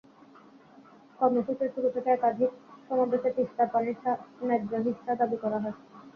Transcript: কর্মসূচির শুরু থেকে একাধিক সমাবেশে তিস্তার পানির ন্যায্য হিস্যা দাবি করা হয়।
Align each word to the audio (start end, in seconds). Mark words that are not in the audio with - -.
কর্মসূচির 1.19 1.73
শুরু 1.75 1.87
থেকে 1.95 2.09
একাধিক 2.13 2.51
সমাবেশে 2.87 3.29
তিস্তার 3.37 3.67
পানির 3.73 3.97
ন্যায্য 4.41 4.71
হিস্যা 4.85 5.13
দাবি 5.19 5.37
করা 5.43 5.57
হয়। 5.63 5.77